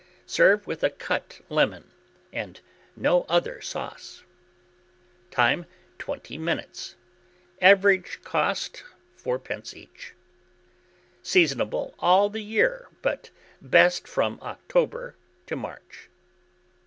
Serve 0.25 0.65
with 0.65 0.83
a 0.83 0.89
cut 0.89 1.41
lemon, 1.47 1.91
and 2.33 2.59
no 2.95 3.21
other 3.29 3.61
sauce. 3.61 4.23
Time. 5.29 5.67
20 5.99 6.39
minutes. 6.39 6.95
Average 7.61 8.23
cost, 8.23 8.83
4d. 9.23 9.75
each. 9.75 10.15
Seasonable 11.21 11.93
all 11.99 12.31
the 12.31 12.41
year, 12.41 12.87
but 13.03 13.29
best 13.61 14.07
from 14.07 14.39
October 14.41 15.15
to 15.45 15.55
March. 15.55 16.09